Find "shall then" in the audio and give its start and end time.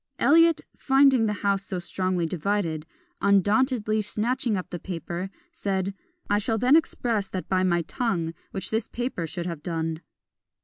6.39-6.75